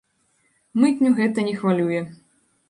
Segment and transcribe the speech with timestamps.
[0.83, 2.01] Мытню гэта не хвалюе.